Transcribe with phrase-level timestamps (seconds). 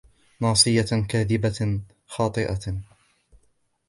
[0.41, 2.81] نَاصِيَةٍ كَاذِبَةٍ خَاطِئَةٍ